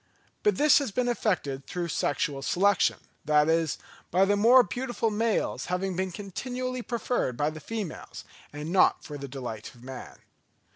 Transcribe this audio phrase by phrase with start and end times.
[0.41, 3.77] But this has been effected through sexual selection, that is,
[4.09, 9.19] by the more beautiful males having been continually preferred by the females, and not for
[9.19, 10.17] the delight of man.